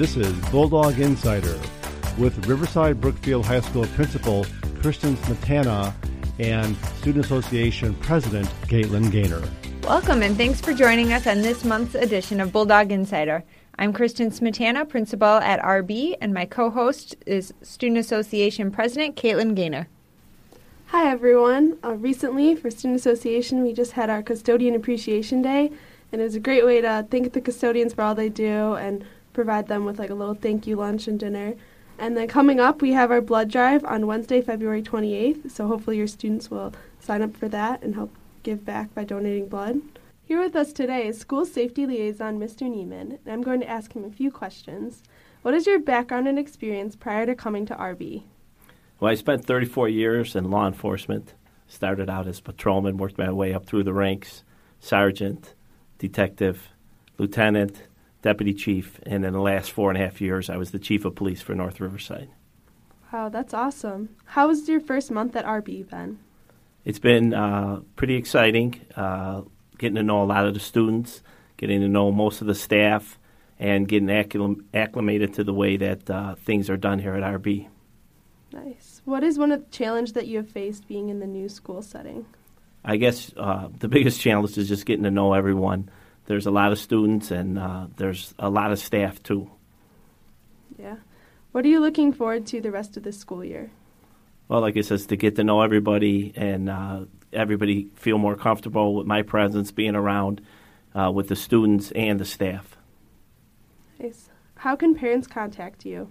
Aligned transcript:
This 0.00 0.16
is 0.16 0.32
Bulldog 0.48 0.98
Insider 0.98 1.60
with 2.16 2.46
Riverside 2.46 3.02
Brookfield 3.02 3.44
High 3.44 3.60
School 3.60 3.84
Principal 3.88 4.46
Kristen 4.80 5.14
Smetana 5.18 5.92
and 6.38 6.74
Student 6.96 7.26
Association 7.26 7.92
President 7.96 8.48
Caitlin 8.62 9.12
Gaynor. 9.12 9.42
Welcome 9.82 10.22
and 10.22 10.38
thanks 10.38 10.58
for 10.58 10.72
joining 10.72 11.12
us 11.12 11.26
on 11.26 11.42
this 11.42 11.66
month's 11.66 11.94
edition 11.94 12.40
of 12.40 12.50
Bulldog 12.50 12.90
Insider. 12.90 13.44
I'm 13.78 13.92
Kristen 13.92 14.30
Smetana, 14.30 14.88
principal 14.88 15.36
at 15.36 15.60
RB, 15.60 16.16
and 16.18 16.32
my 16.32 16.46
co 16.46 16.70
host 16.70 17.14
is 17.26 17.52
Student 17.60 17.98
Association 17.98 18.70
President 18.70 19.16
Caitlin 19.16 19.54
Gaynor. 19.54 19.86
Hi, 20.86 21.10
everyone. 21.10 21.76
Uh, 21.84 21.92
recently, 21.92 22.56
for 22.56 22.70
Student 22.70 23.00
Association, 23.00 23.62
we 23.62 23.74
just 23.74 23.92
had 23.92 24.08
our 24.08 24.22
Custodian 24.22 24.74
Appreciation 24.74 25.42
Day, 25.42 25.70
and 26.10 26.22
it 26.22 26.24
was 26.24 26.36
a 26.36 26.40
great 26.40 26.64
way 26.64 26.80
to 26.80 27.06
thank 27.10 27.34
the 27.34 27.40
custodians 27.42 27.92
for 27.92 28.00
all 28.00 28.14
they 28.14 28.30
do 28.30 28.76
and 28.76 29.04
provide 29.32 29.68
them 29.68 29.84
with 29.84 29.98
like 29.98 30.10
a 30.10 30.14
little 30.14 30.34
thank 30.34 30.66
you 30.66 30.76
lunch 30.76 31.08
and 31.08 31.18
dinner. 31.18 31.54
And 31.98 32.16
then 32.16 32.28
coming 32.28 32.60
up, 32.60 32.80
we 32.80 32.92
have 32.92 33.10
our 33.10 33.20
blood 33.20 33.50
drive 33.50 33.84
on 33.84 34.06
Wednesday, 34.06 34.40
February 34.40 34.82
28th, 34.82 35.50
so 35.50 35.66
hopefully 35.66 35.98
your 35.98 36.06
students 36.06 36.50
will 36.50 36.72
sign 36.98 37.20
up 37.20 37.36
for 37.36 37.48
that 37.48 37.82
and 37.82 37.94
help 37.94 38.14
give 38.42 38.64
back 38.64 38.94
by 38.94 39.04
donating 39.04 39.48
blood. 39.48 39.82
Here 40.24 40.40
with 40.40 40.56
us 40.56 40.72
today 40.72 41.08
is 41.08 41.18
School 41.18 41.44
Safety 41.44 41.86
Liaison 41.86 42.38
Mr. 42.38 42.62
Neiman, 42.62 43.18
and 43.24 43.28
I'm 43.28 43.42
going 43.42 43.60
to 43.60 43.68
ask 43.68 43.92
him 43.92 44.04
a 44.04 44.10
few 44.10 44.30
questions. 44.30 45.02
What 45.42 45.54
is 45.54 45.66
your 45.66 45.78
background 45.78 46.28
and 46.28 46.38
experience 46.38 46.96
prior 46.96 47.26
to 47.26 47.34
coming 47.34 47.66
to 47.66 47.74
RB? 47.74 48.22
Well, 49.00 49.10
I 49.10 49.14
spent 49.14 49.44
34 49.44 49.88
years 49.88 50.36
in 50.36 50.50
law 50.50 50.66
enforcement. 50.66 51.34
Started 51.66 52.08
out 52.08 52.26
as 52.26 52.40
patrolman, 52.40 52.96
worked 52.96 53.18
my 53.18 53.30
way 53.30 53.52
up 53.52 53.66
through 53.66 53.84
the 53.84 53.92
ranks, 53.92 54.44
sergeant, 54.78 55.54
detective, 55.98 56.68
lieutenant, 57.18 57.82
deputy 58.22 58.54
chief, 58.54 59.00
and 59.04 59.24
in 59.24 59.32
the 59.32 59.40
last 59.40 59.72
four 59.72 59.90
and 59.90 60.00
a 60.00 60.04
half 60.04 60.20
years, 60.20 60.50
I 60.50 60.56
was 60.56 60.70
the 60.70 60.78
chief 60.78 61.04
of 61.04 61.14
police 61.14 61.42
for 61.42 61.54
North 61.54 61.80
Riverside. 61.80 62.30
Wow, 63.12 63.28
that's 63.28 63.54
awesome. 63.54 64.10
How 64.24 64.48
was 64.48 64.68
your 64.68 64.80
first 64.80 65.10
month 65.10 65.34
at 65.34 65.44
RB, 65.44 65.88
Ben? 65.88 66.18
It's 66.84 66.98
been 66.98 67.34
uh, 67.34 67.80
pretty 67.96 68.16
exciting, 68.16 68.80
uh, 68.96 69.42
getting 69.78 69.96
to 69.96 70.02
know 70.02 70.22
a 70.22 70.24
lot 70.24 70.46
of 70.46 70.54
the 70.54 70.60
students, 70.60 71.22
getting 71.56 71.80
to 71.80 71.88
know 71.88 72.12
most 72.12 72.40
of 72.40 72.46
the 72.46 72.54
staff, 72.54 73.18
and 73.58 73.86
getting 73.86 74.08
acclim- 74.08 74.64
acclimated 74.72 75.34
to 75.34 75.44
the 75.44 75.52
way 75.52 75.76
that 75.76 76.08
uh, 76.08 76.34
things 76.36 76.70
are 76.70 76.76
done 76.76 76.98
here 76.98 77.14
at 77.14 77.22
RB. 77.22 77.68
Nice. 78.52 79.02
What 79.04 79.22
is 79.22 79.38
one 79.38 79.52
of 79.52 79.60
the 79.60 79.70
challenges 79.70 80.14
that 80.14 80.26
you 80.26 80.38
have 80.38 80.48
faced 80.48 80.88
being 80.88 81.08
in 81.08 81.20
the 81.20 81.26
new 81.26 81.48
school 81.48 81.82
setting? 81.82 82.26
I 82.84 82.96
guess 82.96 83.32
uh, 83.36 83.68
the 83.78 83.88
biggest 83.88 84.20
challenge 84.20 84.56
is 84.56 84.68
just 84.68 84.86
getting 84.86 85.04
to 85.04 85.10
know 85.10 85.34
everyone. 85.34 85.90
There's 86.30 86.46
a 86.46 86.52
lot 86.52 86.70
of 86.70 86.78
students 86.78 87.32
and 87.32 87.58
uh, 87.58 87.88
there's 87.96 88.34
a 88.38 88.48
lot 88.48 88.70
of 88.70 88.78
staff 88.78 89.20
too. 89.20 89.50
Yeah. 90.78 90.98
What 91.50 91.64
are 91.64 91.68
you 91.68 91.80
looking 91.80 92.12
forward 92.12 92.46
to 92.46 92.60
the 92.60 92.70
rest 92.70 92.96
of 92.96 93.02
this 93.02 93.18
school 93.18 93.44
year? 93.44 93.72
Well, 94.46 94.60
like 94.60 94.76
I 94.76 94.82
said, 94.82 95.00
to 95.08 95.16
get 95.16 95.34
to 95.34 95.42
know 95.42 95.62
everybody 95.62 96.32
and 96.36 96.70
uh, 96.70 97.06
everybody 97.32 97.88
feel 97.96 98.16
more 98.18 98.36
comfortable 98.36 98.94
with 98.94 99.08
my 99.08 99.22
presence 99.22 99.72
being 99.72 99.96
around 99.96 100.40
uh, 100.94 101.10
with 101.12 101.26
the 101.26 101.34
students 101.34 101.90
and 101.96 102.20
the 102.20 102.24
staff. 102.24 102.76
Nice. 103.98 104.28
How 104.54 104.76
can 104.76 104.94
parents 104.94 105.26
contact 105.26 105.84
you? 105.84 106.08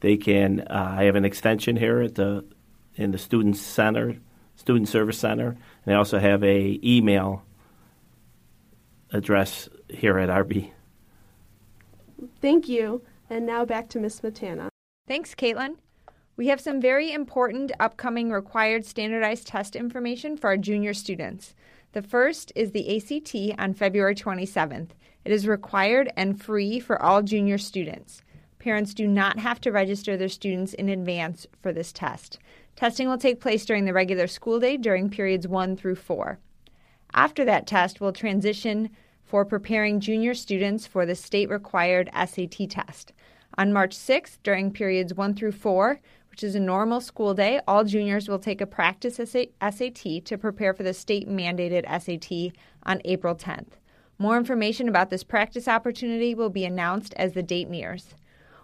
They 0.00 0.18
can. 0.18 0.66
Uh, 0.68 0.96
I 0.98 1.04
have 1.04 1.16
an 1.16 1.24
extension 1.24 1.76
here 1.76 2.02
at 2.02 2.16
the 2.16 2.44
in 2.96 3.12
the 3.12 3.18
student 3.18 3.56
center, 3.56 4.18
student 4.56 4.90
service 4.90 5.18
center, 5.18 5.56
and 5.86 5.94
I 5.94 5.96
also 5.96 6.18
have 6.18 6.44
a 6.44 6.78
email 6.84 7.42
address 9.12 9.68
here 9.88 10.18
at 10.18 10.28
RB. 10.28 10.70
Thank 12.40 12.68
you. 12.68 13.02
And 13.28 13.46
now 13.46 13.64
back 13.64 13.88
to 13.90 14.00
Miss 14.00 14.20
Smetana. 14.20 14.68
Thanks, 15.06 15.34
Caitlin. 15.34 15.76
We 16.36 16.48
have 16.48 16.60
some 16.60 16.80
very 16.80 17.12
important 17.12 17.72
upcoming 17.80 18.30
required 18.30 18.84
standardized 18.84 19.46
test 19.46 19.76
information 19.76 20.36
for 20.36 20.48
our 20.48 20.56
junior 20.56 20.94
students. 20.94 21.54
The 21.92 22.02
first 22.02 22.52
is 22.54 22.70
the 22.70 22.96
ACT 22.96 23.60
on 23.60 23.74
February 23.74 24.14
27th. 24.14 24.90
It 25.24 25.32
is 25.32 25.46
required 25.46 26.12
and 26.16 26.40
free 26.40 26.80
for 26.80 27.00
all 27.02 27.22
junior 27.22 27.58
students. 27.58 28.22
Parents 28.58 28.94
do 28.94 29.06
not 29.06 29.38
have 29.38 29.60
to 29.62 29.72
register 29.72 30.16
their 30.16 30.28
students 30.28 30.72
in 30.74 30.88
advance 30.88 31.46
for 31.62 31.72
this 31.72 31.92
test. 31.92 32.38
Testing 32.76 33.08
will 33.08 33.18
take 33.18 33.40
place 33.40 33.64
during 33.64 33.84
the 33.84 33.92
regular 33.92 34.26
school 34.26 34.60
day 34.60 34.76
during 34.76 35.10
periods 35.10 35.46
1 35.46 35.76
through 35.76 35.96
4. 35.96 36.38
After 37.14 37.44
that 37.44 37.66
test, 37.66 38.00
we'll 38.00 38.12
transition 38.12 38.90
for 39.24 39.44
preparing 39.44 40.00
junior 40.00 40.34
students 40.34 40.86
for 40.86 41.06
the 41.06 41.14
state 41.14 41.48
required 41.48 42.10
SAT 42.14 42.68
test. 42.68 43.12
On 43.58 43.72
March 43.72 43.96
6th, 43.96 44.38
during 44.42 44.70
periods 44.72 45.14
1 45.14 45.34
through 45.34 45.52
4, 45.52 46.00
which 46.30 46.44
is 46.44 46.54
a 46.54 46.60
normal 46.60 47.00
school 47.00 47.34
day, 47.34 47.60
all 47.66 47.84
juniors 47.84 48.28
will 48.28 48.38
take 48.38 48.60
a 48.60 48.66
practice 48.66 49.16
SAT 49.16 50.24
to 50.24 50.38
prepare 50.38 50.72
for 50.72 50.82
the 50.82 50.94
state 50.94 51.28
mandated 51.28 51.84
SAT 51.86 52.52
on 52.84 53.00
April 53.04 53.34
10th. 53.34 53.72
More 54.18 54.36
information 54.36 54.88
about 54.88 55.10
this 55.10 55.24
practice 55.24 55.66
opportunity 55.66 56.34
will 56.34 56.50
be 56.50 56.64
announced 56.64 57.14
as 57.14 57.32
the 57.32 57.42
date 57.42 57.68
nears. 57.68 58.14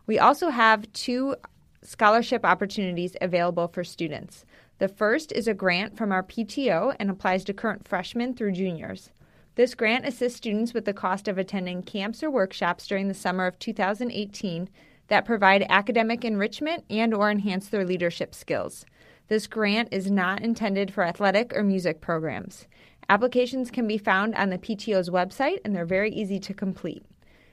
We 0.06 0.18
also 0.18 0.50
have 0.50 0.92
two 0.92 1.34
scholarship 1.82 2.44
opportunities 2.44 3.16
available 3.20 3.68
for 3.68 3.84
students. 3.84 4.44
The 4.78 4.88
first 4.88 5.32
is 5.32 5.48
a 5.48 5.54
grant 5.54 5.96
from 5.96 6.12
our 6.12 6.22
PTO 6.22 6.94
and 7.00 7.08
applies 7.08 7.44
to 7.44 7.54
current 7.54 7.88
freshmen 7.88 8.34
through 8.34 8.52
juniors. 8.52 9.10
This 9.54 9.74
grant 9.74 10.06
assists 10.06 10.36
students 10.36 10.74
with 10.74 10.84
the 10.84 10.92
cost 10.92 11.28
of 11.28 11.38
attending 11.38 11.82
camps 11.82 12.22
or 12.22 12.30
workshops 12.30 12.86
during 12.86 13.08
the 13.08 13.14
summer 13.14 13.46
of 13.46 13.58
2018 13.58 14.68
that 15.08 15.24
provide 15.24 15.64
academic 15.70 16.26
enrichment 16.26 16.84
and 16.90 17.14
or 17.14 17.30
enhance 17.30 17.68
their 17.68 17.86
leadership 17.86 18.34
skills. 18.34 18.84
This 19.28 19.46
grant 19.46 19.88
is 19.92 20.10
not 20.10 20.42
intended 20.42 20.92
for 20.92 21.04
athletic 21.04 21.56
or 21.56 21.62
music 21.62 22.02
programs. 22.02 22.66
Applications 23.08 23.70
can 23.70 23.88
be 23.88 23.96
found 23.96 24.34
on 24.34 24.50
the 24.50 24.58
PTO's 24.58 25.08
website 25.08 25.60
and 25.64 25.74
they're 25.74 25.86
very 25.86 26.12
easy 26.12 26.38
to 26.40 26.52
complete. 26.52 27.04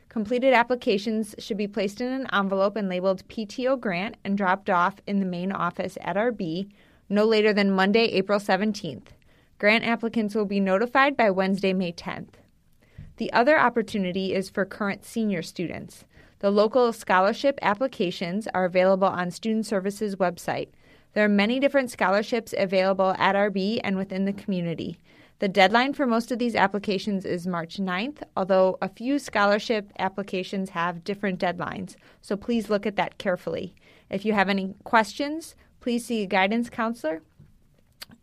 Completed 0.09 0.53
applications 0.53 1.35
should 1.39 1.57
be 1.57 1.67
placed 1.67 2.01
in 2.01 2.11
an 2.11 2.27
envelope 2.33 2.75
and 2.75 2.89
labeled 2.89 3.27
PTO 3.29 3.79
grant 3.79 4.17
and 4.25 4.37
dropped 4.37 4.69
off 4.69 4.95
in 5.07 5.19
the 5.19 5.25
main 5.25 5.53
office 5.53 5.97
at 6.01 6.17
RB 6.17 6.69
no 7.13 7.25
later 7.25 7.53
than 7.53 7.71
Monday, 7.71 8.05
April 8.05 8.39
17th. 8.39 9.07
Grant 9.59 9.85
applicants 9.85 10.35
will 10.35 10.45
be 10.45 10.59
notified 10.59 11.15
by 11.15 11.29
Wednesday, 11.29 11.71
May 11.71 11.93
10th. 11.93 12.33
The 13.17 13.31
other 13.31 13.57
opportunity 13.57 14.33
is 14.33 14.49
for 14.49 14.65
current 14.65 15.05
senior 15.05 15.43
students. 15.43 16.05
The 16.39 16.49
local 16.49 16.91
scholarship 16.91 17.59
applications 17.61 18.47
are 18.53 18.65
available 18.65 19.07
on 19.07 19.31
Student 19.31 19.65
Services 19.65 20.15
website. 20.15 20.69
There 21.13 21.23
are 21.23 21.29
many 21.29 21.59
different 21.59 21.91
scholarships 21.91 22.53
available 22.57 23.15
at 23.19 23.35
RB 23.35 23.79
and 23.83 23.95
within 23.95 24.25
the 24.25 24.33
community. 24.33 24.99
The 25.39 25.47
deadline 25.47 25.93
for 25.93 26.07
most 26.07 26.31
of 26.31 26.39
these 26.39 26.55
applications 26.55 27.25
is 27.25 27.45
March 27.45 27.77
9th, 27.77 28.23
although 28.35 28.77
a 28.81 28.89
few 28.89 29.19
scholarship 29.19 29.91
applications 29.99 30.71
have 30.71 31.03
different 31.03 31.39
deadlines, 31.39 31.95
so 32.21 32.35
please 32.35 32.69
look 32.69 32.85
at 32.85 32.95
that 32.95 33.17
carefully. 33.17 33.75
If 34.09 34.25
you 34.25 34.33
have 34.33 34.49
any 34.49 34.73
questions, 34.83 35.55
please 35.83 36.05
see 36.05 36.23
a 36.23 36.25
guidance 36.25 36.69
counselor 36.69 37.21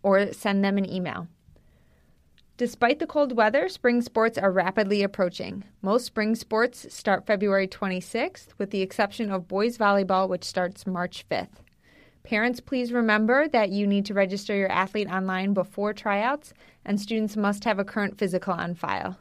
or 0.03 0.32
send 0.32 0.65
them 0.65 0.78
an 0.78 0.91
email. 0.91 1.28
Despite 2.56 2.98
the 2.98 3.06
cold 3.06 3.37
weather, 3.37 3.69
spring 3.69 4.00
sports 4.00 4.38
are 4.38 4.50
rapidly 4.50 5.03
approaching. 5.03 5.65
Most 5.82 6.06
spring 6.06 6.34
sports 6.34 6.87
start 6.88 7.26
February 7.26 7.69
26th, 7.69 8.48
with 8.56 8.71
the 8.71 8.81
exception 8.81 9.31
of 9.31 9.47
boys 9.47 9.76
volleyball, 9.76 10.26
which 10.26 10.44
starts 10.44 10.87
March 10.87 11.26
5th. 11.31 11.60
Parents, 12.22 12.60
please 12.60 12.93
remember 12.93 13.47
that 13.48 13.69
you 13.69 13.87
need 13.87 14.06
to 14.06 14.15
register 14.15 14.56
your 14.56 14.72
athlete 14.72 15.10
online 15.10 15.53
before 15.53 15.92
tryouts, 15.92 16.54
and 16.87 16.98
students 16.98 17.37
must 17.37 17.65
have 17.65 17.78
a 17.78 17.84
current 17.84 18.16
physical 18.16 18.54
on 18.54 18.75
file. 18.75 19.19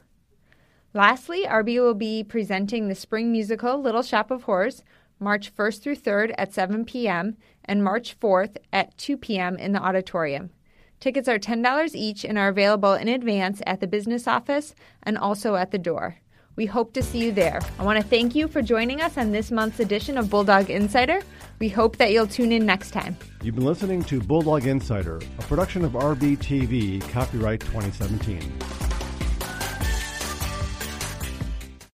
Lastly, 0.94 1.46
RB 1.46 1.82
will 1.82 1.94
be 1.94 2.24
presenting 2.24 2.88
the 2.88 2.96
spring 2.96 3.34
musical 3.34 3.82
Little 3.82 4.02
Shop 4.02 4.32
of 4.32 4.44
Horrors 4.44 4.84
March 5.20 5.54
1st 5.56 5.82
through 5.82 5.96
3rd 5.96 6.34
at 6.38 6.54
7 6.54 6.86
p.m. 6.86 7.38
and 7.66 7.84
March 7.84 8.20
4th 8.20 8.58
at 8.72 8.98
2 8.98 9.18
p.m. 9.18 9.58
in 9.58 9.74
the 9.74 9.82
auditorium. 9.82 10.50
Tickets 11.00 11.28
are 11.28 11.40
$10 11.40 11.96
each 11.96 12.26
and 12.26 12.38
are 12.38 12.50
available 12.50 12.94
in 12.94 13.08
advance 13.08 13.62
at 13.66 13.80
the 13.80 13.88
business 13.88 14.28
office 14.28 14.76
and 15.04 15.18
also 15.18 15.56
at 15.56 15.72
the 15.72 15.78
door. 15.78 16.18
We 16.56 16.66
hope 16.66 16.92
to 16.94 17.04
see 17.04 17.20
you 17.20 17.32
there. 17.32 17.62
I 17.80 17.84
want 17.84 18.02
to 18.02 18.06
thank 18.06 18.36
you 18.36 18.50
for 18.50 18.62
joining 18.62 19.00
us 19.00 19.18
on 19.18 19.32
this 19.32 19.50
month's 19.50 19.80
edition 19.80 20.18
of 20.18 20.30
Bulldog 20.30 20.70
Insider. 20.70 21.22
We 21.60 21.70
hope 21.70 21.96
that 21.98 22.12
you'll 22.12 22.28
tune 22.28 22.52
in 22.52 22.66
next 22.66 22.92
time. 22.92 23.16
You've 23.42 23.56
been 23.56 23.66
listening 23.66 24.04
to 24.06 24.20
Bulldog 24.20 24.68
Insider, 24.68 25.22
a 25.38 25.42
production 25.44 25.86
of 25.86 25.94
RBTV, 25.94 27.10
copyright 27.12 27.62
2017. 27.62 28.79